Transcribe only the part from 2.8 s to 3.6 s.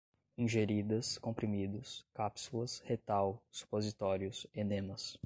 retal,